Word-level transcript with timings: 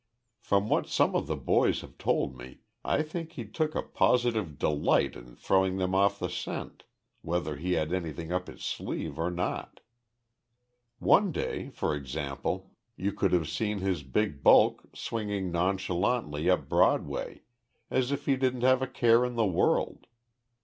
From 0.39 0.67
what 0.67 0.87
some 0.87 1.13
of 1.15 1.27
the 1.27 1.35
boys 1.37 1.81
have 1.81 1.99
told 1.99 2.35
me, 2.35 2.61
I 2.83 3.03
think 3.03 3.33
he 3.33 3.45
took 3.45 3.75
a 3.75 3.83
positive 3.83 4.57
delight 4.57 5.15
in 5.15 5.35
throwing 5.35 5.77
them 5.77 5.93
off 5.93 6.17
the 6.17 6.27
scent, 6.27 6.85
whether 7.21 7.57
he 7.57 7.73
had 7.73 7.93
anything 7.93 8.31
up 8.31 8.47
his 8.47 8.63
sleeve 8.65 9.19
or 9.19 9.29
not. 9.29 9.79
One 10.97 11.31
day, 11.31 11.69
for 11.69 11.93
example, 11.93 12.71
you 12.97 13.11
could 13.13 13.31
have 13.31 13.47
seen 13.47 13.77
his 13.77 14.01
big 14.01 14.41
bulk 14.41 14.87
swinging 14.95 15.51
nonchalantly 15.51 16.49
up 16.49 16.67
Broadway, 16.67 17.43
as 17.91 18.11
if 18.11 18.25
he 18.25 18.35
didn't 18.35 18.61
have 18.63 18.81
a 18.81 18.87
care 18.87 19.23
in 19.23 19.35
the 19.35 19.45
world. 19.45 20.07